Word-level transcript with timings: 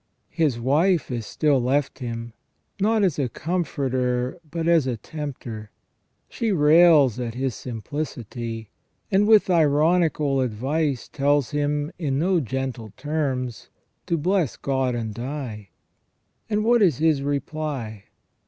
His 0.31 0.59
wife 0.59 1.11
is 1.11 1.27
still 1.27 1.61
left 1.61 1.99
him, 1.99 2.33
not 2.79 3.03
as 3.03 3.19
a 3.19 3.29
comforter 3.29 4.39
but 4.49 4.67
as 4.67 4.87
a 4.87 4.97
tempter. 4.97 5.69
She 6.27 6.51
rails 6.51 7.19
at 7.19 7.35
his 7.35 7.53
simplicity, 7.53 8.71
and 9.11 9.27
with 9.27 9.47
ironical 9.47 10.39
advice 10.41 11.07
tells 11.07 11.51
him, 11.51 11.91
in 11.99 12.17
no 12.17 12.39
gentle 12.39 12.93
terms, 12.97 13.69
to" 14.07 14.17
bless 14.17 14.57
God 14.57 14.95
and 14.95 15.13
die". 15.13 15.69
And 16.49 16.65
what 16.65 16.81
is 16.81 16.97
his 16.97 17.21
reply 17.21 18.05